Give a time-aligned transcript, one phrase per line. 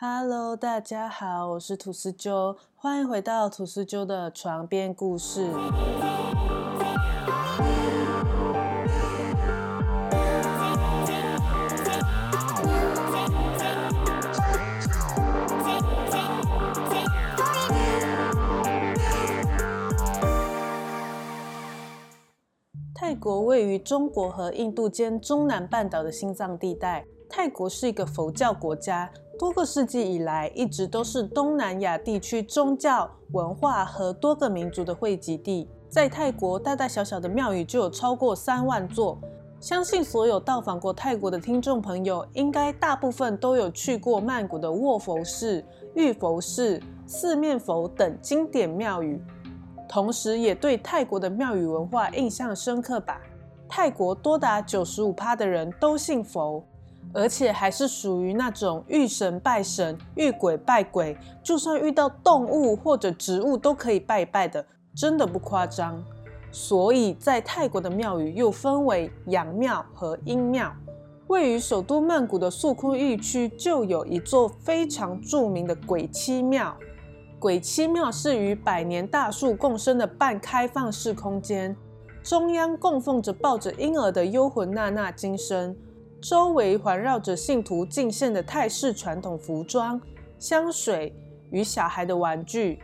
[0.00, 5.50] Hello，大家好，我是吐司鸠，欢迎回到吐司鸠的床边故事。
[22.94, 27.04] 泰国位于中国和印度间中南半岛的心脏地带。
[27.28, 35.68] 泰国是一个佛教国家，多个世纪以来一直都是东南亚地区宗教文化和多个民族的汇集地。
[35.88, 39.18] 在泰国，大大小小的庙宇就有超过三万座。
[39.60, 49.20] 相信所有到访过泰国的听众朋友，应该大部分都有去过曼谷的卧佛寺、玉佛寺、四面佛等经典庙宇。
[49.88, 53.20] 同时，也对泰国的庙宇文化印象深刻吧？
[53.68, 56.62] 泰国多达九十五趴的人都信佛，
[57.12, 66.02] 而且还是属于那种遇神拜神、遇鬼拜鬼，就算遇到动物或者植物都可以拜拜的，真的不夸张。
[66.50, 70.72] 所以在泰国的庙宇又分为阳庙和阴庙。
[71.26, 76.74] 位于首都曼谷的素坤玉区就有一座非常著名的鬼妻庙。
[77.38, 81.76] 鬼妻庙是与百年大树共生的半开放式空间，
[82.22, 85.76] 中央供奉着抱着婴儿的幽魂娜娜金身，
[86.20, 90.00] 周围环绕着信徒敬献的泰式传统服装、
[90.38, 91.14] 香水
[91.50, 92.80] 与小孩的玩具，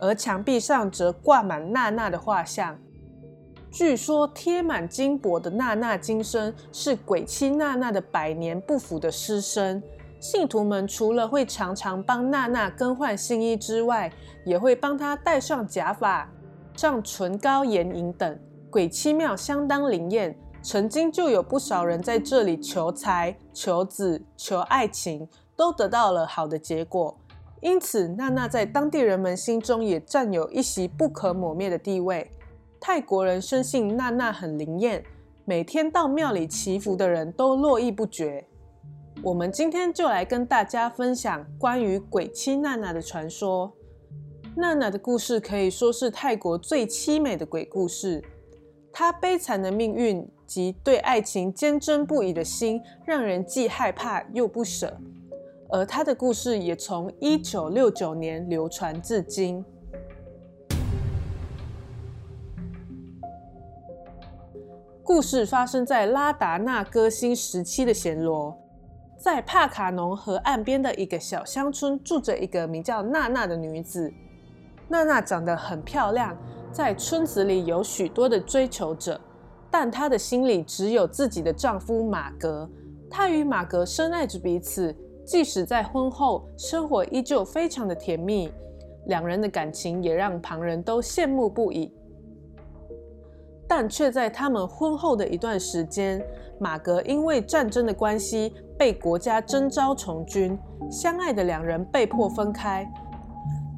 [0.00, 2.76] 而墙壁上则挂满娜娜的画像。
[3.70, 9.82] 据说贴满金箔的娜娜金身是鬼妻娜娜的百年不腐的尸身。
[10.20, 14.12] 信徒们除了会常常帮娜娜更换新衣之外，
[14.44, 16.30] 也会帮她戴上假发、
[16.76, 18.38] 上唇膏、眼影等。
[18.70, 27.18] 鬼妻庙相当灵验，曾经就有不少人在这里求财、求子、求爱情，都得到了好的结果。
[27.60, 32.30] 因此，娜娜在当地人们心中也占有一席不可磨灭的地位。
[32.80, 35.04] 泰国人深信娜娜很灵验，
[35.44, 38.46] 每天到庙里祈福的人都络绎不绝。
[39.22, 43.72] 我们今天就来跟大家分享关于鬼妻娜娜的传说。
[44.56, 48.22] 娜娜的故事可以说是泰国最凄美的鬼故事。
[48.92, 54.96] 她悲惨的命运及对爱情坚贞不移的心，让人既害怕又不舍。
[55.70, 59.64] 而她的故事也从一九六九年流传至今。
[65.02, 68.58] 故事发生在拉达纳歌星时期的暹罗。
[69.18, 74.12] 在帕卡农河岸边的一个小乡村，住着一个名叫娜娜的女子。
[74.88, 76.36] 娜娜长得很漂亮，
[76.72, 79.20] 在村子里有许多的追求者，
[79.70, 82.68] 但她的心里只有自己的丈夫马格。
[83.10, 84.94] 她与马格深爱着彼此，
[85.24, 88.50] 即使在婚后，生活依旧非常的甜蜜。
[89.06, 91.92] 两人的感情也让旁人都羡慕不已。
[93.68, 96.24] 但却在他们婚后的一段时间，
[96.58, 98.54] 马格因为战争的关系。
[98.78, 100.58] 被国家征召从军，
[100.90, 102.84] 相爱的两人被迫分开。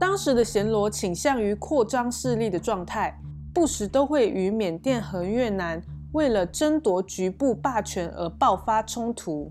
[0.00, 3.20] 当时的暹罗倾向于扩张势力的状态，
[3.52, 5.82] 不时都会与缅甸和越南
[6.12, 9.48] 为了争夺局部霸权而爆发冲突。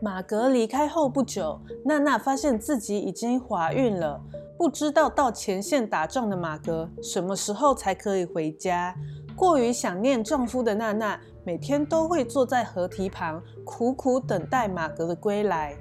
[0.00, 4.20] 马格离开后不久，娜娜发现自己已经怀孕了。
[4.56, 8.94] 不知道到前线打仗的马格什么时候才可以回家？
[9.36, 11.20] 过于想念丈夫的娜娜。
[11.42, 15.74] 每天都会坐在河堤旁，苦苦等待马格的归来。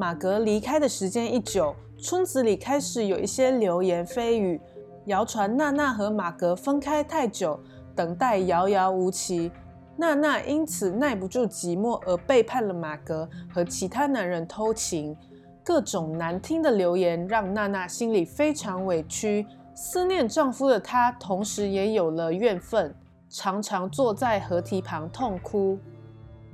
[0.00, 4.60] 马格离开的时间一久，村子里开始有一些流言蜚语，
[5.06, 7.58] 谣传娜娜和马格分开太久，
[7.96, 9.50] 等待遥遥无期。
[9.96, 15.16] 娜娜因此耐不住寂寞，而背叛了马格，和其他男人偷情。
[15.64, 19.44] 各种难听的流言让娜娜心里非常委屈，
[19.74, 22.94] 思念丈夫的她，同时也有了怨愤。
[23.28, 25.76] 常常坐在河堤旁痛哭。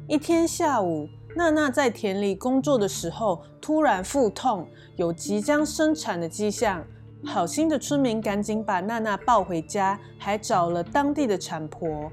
[0.09, 1.06] 一天下午，
[1.37, 6.85] 娜娜在田里工作的时候，突然腹痛，有即将生产的迹象。
[7.26, 12.12] 好心的村民赶紧把娜娜抱回家，还找了当地的产婆。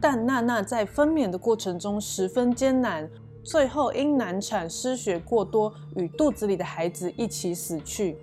[0.00, 3.08] 但娜娜在分娩的过程中十分艰难，
[3.42, 8.18] 最后因难产失血过多，与肚子里的孩子一起死去。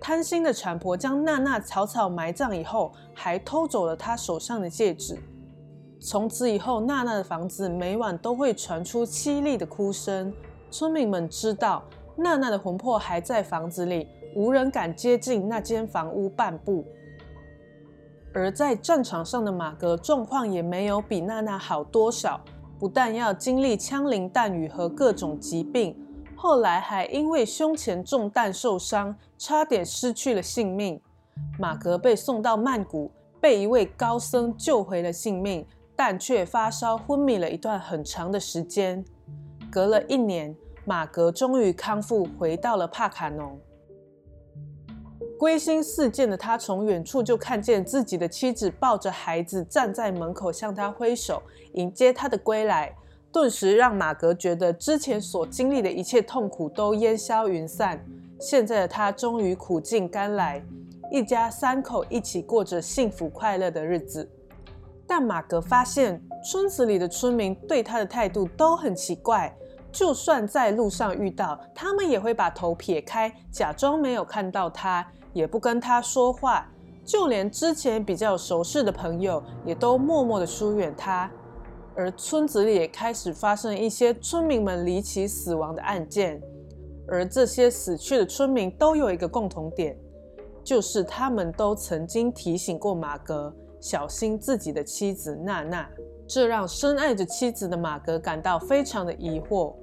[0.00, 5.18] 贪心的产婆将娜娜草草埋葬以后，还偷走了她手上的戒指。
[6.00, 10.32] 从此以后，娜娜的房子每晚都会传出凄厉的哭声。
[10.70, 11.82] 村民们知道
[12.16, 16.84] 娜娜的魂魄还在房子里，无人敢接近那间房屋半步。
[18.34, 22.40] 而在战场上的马格状况也没有比娜娜好多少。
[22.78, 25.96] 不但要经历枪林弹雨和各种疾病，
[26.36, 31.00] 后来还因为胸前中弹受伤，差点失去了性命。
[31.58, 33.10] 马格被送到曼谷，
[33.40, 35.66] 被一位高僧救回了性命，
[35.96, 39.02] 但却发烧昏迷了一段很长的时间。
[39.70, 40.54] 隔了一年，
[40.84, 43.58] 马格终于康复，回到了帕卡农。
[45.38, 51.42] 归心似箭的他，从远处就看见自己的妻子抱着孩子站在门口，向他挥手
[51.74, 52.94] 迎接他的归来。
[53.32, 58.02] 顿时让马格觉得之前所经历的一切痛苦都烟消云散。
[58.40, 60.62] 现在的他终于苦尽甘来，
[61.10, 64.30] 一家三口一起过着幸福快乐的日子。
[65.06, 69.54] 但马格发现村子里的村民对他的态度都很奇怪，
[69.92, 75.06] 就算在路上遇到，他们也会把头撇开，假装没有看到他。
[75.32, 76.66] 也不跟他说话，
[77.04, 81.30] 就连之前比较熟识的朋友也都默默的疏远他。
[81.94, 86.40] 而村子里也开始发生一些村民们离奇死亡的案件，
[87.06, 89.94] 而这些死去的村民都有一个共同点，
[90.64, 95.88] 就是他们都曾经提醒过马格小心自己的妻子娜娜，
[96.26, 99.74] 这让深爱着妻子的马格感到非常的疑惑。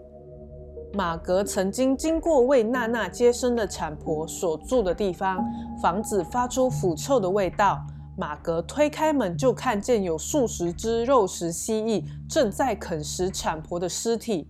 [0.93, 5.43] 马格曾经经过为娜娜接生的产婆所住的地方，
[5.81, 7.79] 房子发出腐臭的味道。
[8.15, 14.47] 马格推开门，就看见有数十只肉食蜥蜴正在啃食产婆的尸体，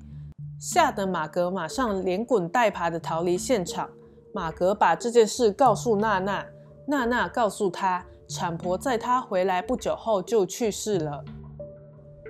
[0.59, 3.89] 吓得马格马上连滚带爬的逃离现场。
[4.33, 6.45] 马格把这件事告诉娜娜，
[6.87, 11.23] 娜娜告诉他，产婆在他回来不久后就去世了。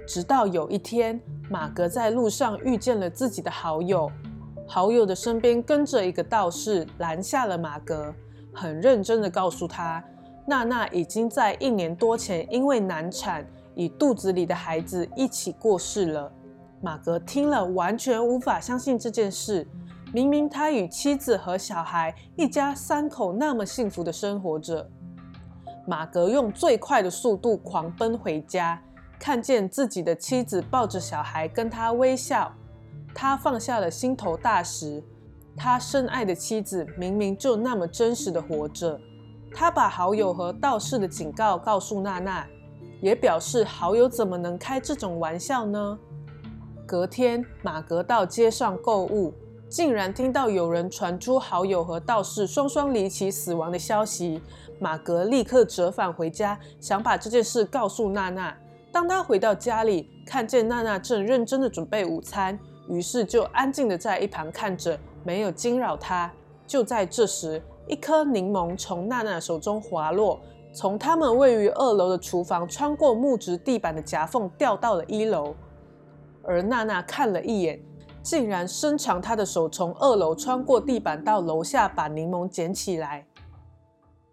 [0.07, 1.21] 直到有一天。
[1.49, 4.09] 马格在路上遇见了自己的好友，
[4.65, 8.11] 好友的身边跟着一个道士，拦下了马格，
[8.53, 10.03] 很认真的告诉他，
[10.47, 16.31] 娜娜已经在一年多前因为难产，与肚子里的孩子一起过世了。
[16.81, 19.67] 马格听了完全无法相信这件事，
[20.13, 24.89] 明明他与妻子和小孩一家三口那么幸福的生活着。
[25.85, 28.81] 马格用最快的速度狂奔回家。
[29.19, 32.53] 看见自己的妻子抱着小孩跟他微笑，
[33.15, 35.01] 他放下了心头大石。
[35.55, 38.99] 他深爱的妻子明明就那么真实的活着。
[39.53, 42.45] 他把好友和道士的警告告诉娜娜，
[43.01, 45.97] 也表示好友怎么能开这种玩笑呢？
[46.85, 49.33] 隔天，马格到街上购物，
[49.73, 54.39] 竟然听到有人传出好友和道士双双离奇死亡的消息。
[54.79, 58.55] 马格立刻折返回家，想把这件事告诉娜娜。
[58.91, 66.31] 当他回到家里，看见娜娜正认真的准备午餐，于是就安静的在一旁看着，没有惊扰她。
[66.67, 70.39] 就在这时，一颗柠檬从娜娜手中滑落，
[70.71, 75.55] 从他们位于二楼的厨房穿过木质地板的夹缝掉到了一楼。
[76.43, 77.81] 而娜娜看了一眼，
[78.23, 83.27] 竟然伸长他的手从二楼穿过地板到楼下把柠檬捡起来。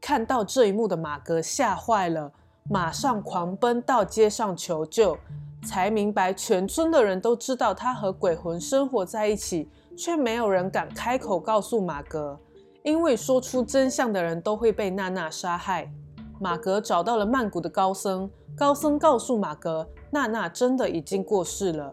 [0.01, 2.33] 看到这一幕的马格吓坏了。
[2.69, 5.19] 马上狂奔到街上求救，
[5.67, 12.39] 才明白全村的人都知道他和鬼魂生活在一起，却没有人敢开口告诉马格，
[12.85, 15.91] 因为说出真相的人都会被娜娜杀害。
[16.39, 21.93] 马格找到了曼谷的高僧，高僧告诉马格，娜娜真的已经过世了。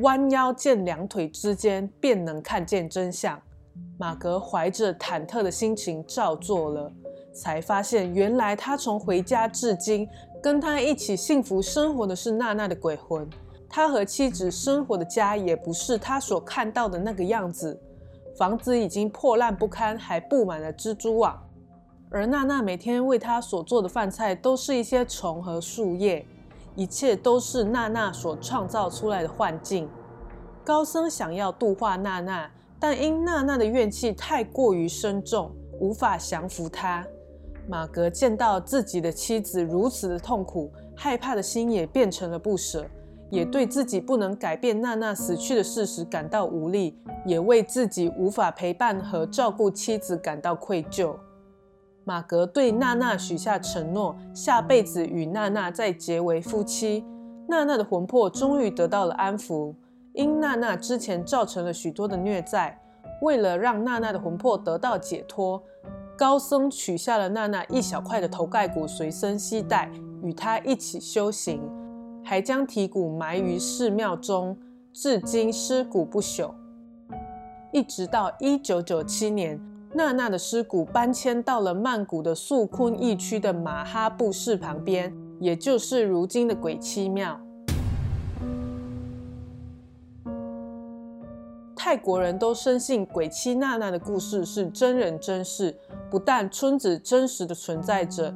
[0.00, 3.40] 弯腰见两腿之间，便能看见真相。
[3.98, 6.92] 马格怀着忐忑的心情照做了。
[7.32, 10.08] 才发现，原来他从回家至今，
[10.42, 13.28] 跟他一起幸福生活的是娜娜的鬼魂。
[13.68, 17.78] 他和妻子生活的家也不是他所看到的那个样子，
[18.38, 21.38] 房子已经破烂不堪，还布满了蜘蛛网。
[22.08, 26.24] 而娜娜每天为他所做的饭菜，都是一些虫和树叶，
[26.74, 29.86] 一切都是娜娜所创造出来的幻境。
[30.66, 37.06] 高僧想要度化娜娜，但因娜娜的怨气太过于深重，无法降服她。
[37.68, 42.84] 马格见到自己的妻子如此的痛苦，害怕的心也变成了不舍，
[43.30, 51.14] 也对自己不能改变娜娜死去的事实感到无力，也为自己无法陪伴和照顾妻子感到愧疚。
[52.02, 57.04] 马格对娜娜许下承诺，下辈子与娜娜再结为夫妻。
[57.48, 59.72] 娜娜的魂魄终于得到了安抚，
[60.16, 62.80] 因娜娜之前造成了许多的虐待，
[63.20, 65.62] 为了让娜娜的魂魄得到解脱。
[66.16, 69.90] 高僧取下了娜娜一小块的头盖骨随身携带，
[70.22, 71.60] 与她一起修行，
[72.24, 74.56] 还将体骨埋于寺庙中，
[74.90, 76.50] 至今尸骨不朽。
[77.70, 79.60] 一直到一九九七年，
[79.92, 87.38] 娜娜的尸骨搬迁到了曼谷的素坤驿区的马哈布寺旁边，也就是如今的鬼妻庙。
[91.86, 95.72] 泰国人都深信鬼妻娜娜的故事是真人真事，
[96.10, 98.34] 不但村子真实的存在着，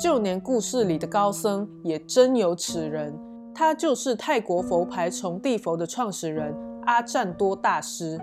[0.00, 3.12] 就连故事里的高僧也真有此人。
[3.52, 6.54] 他就是泰国佛牌崇地佛的创始人
[6.86, 8.20] 阿占多大师。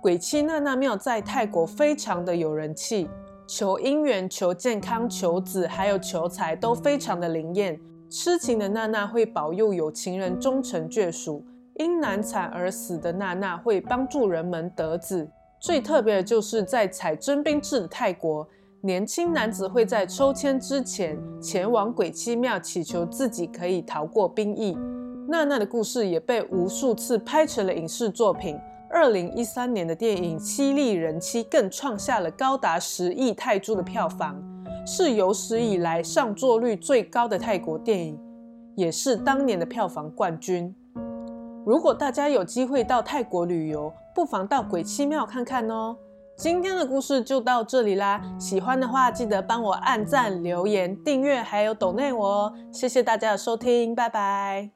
[0.00, 3.06] 鬼妻娜娜庙在泰国非常的有人气，
[3.46, 7.78] 求姻缘、求健康、求子，还有求财都非常的灵验。
[8.08, 15.28] 痴情的娜娜会保佑有情人终成眷属，因难产而死的娜娜会帮助人们得子。
[15.60, 18.46] 最特别的就是在采征兵制的泰国，
[18.82, 24.76] 年轻男子会在抽签之前前往鬼妻庙祈求自己可以逃过兵役。
[25.26, 28.58] 娜娜的故事也被无数次拍成了影视作品。
[28.90, 34.40] 二零一三年的电影《犀利人妻》更创下了高达十亿泰铢的票房，
[34.86, 38.20] 是有史以来上座率最高的泰国电影，
[38.76, 40.72] 也是当年的票房冠军。
[41.64, 45.96] 如果大家有机会到泰国旅游，不妨到鬼七庙看看哦。
[46.36, 52.52] 今天的故事就到这里啦，喜欢的话记得帮我按赞、留言、订阅，还有抖内我哦。
[52.72, 54.70] 谢谢大家的收听，拜拜。